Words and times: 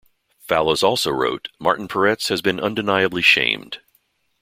Fallows 0.39 0.81
also 0.81 1.11
wrote: 1.11 1.49
Martin 1.59 1.87
Peretz 1.87 2.29
has 2.29 2.41
been 2.41 2.59
undeniably 2.59 3.21
shamed. 3.21 3.81